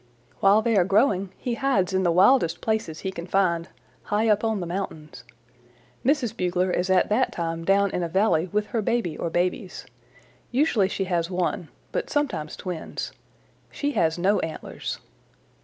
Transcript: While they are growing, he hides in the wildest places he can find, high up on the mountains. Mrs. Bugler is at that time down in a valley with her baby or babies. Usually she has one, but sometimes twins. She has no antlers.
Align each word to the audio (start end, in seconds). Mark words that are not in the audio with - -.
While 0.39 0.63
they 0.63 0.75
are 0.77 0.83
growing, 0.83 1.31
he 1.37 1.53
hides 1.53 1.93
in 1.93 2.01
the 2.01 2.11
wildest 2.11 2.59
places 2.59 3.01
he 3.01 3.11
can 3.11 3.27
find, 3.27 3.69
high 4.05 4.29
up 4.29 4.43
on 4.43 4.59
the 4.59 4.65
mountains. 4.65 5.23
Mrs. 6.03 6.35
Bugler 6.35 6.71
is 6.71 6.89
at 6.89 7.09
that 7.09 7.31
time 7.31 7.63
down 7.63 7.91
in 7.91 8.01
a 8.01 8.09
valley 8.09 8.49
with 8.51 8.65
her 8.73 8.81
baby 8.81 9.15
or 9.15 9.29
babies. 9.29 9.85
Usually 10.49 10.89
she 10.89 11.03
has 11.03 11.29
one, 11.29 11.67
but 11.91 12.09
sometimes 12.09 12.55
twins. 12.57 13.11
She 13.69 13.91
has 13.91 14.17
no 14.17 14.39
antlers. 14.39 14.97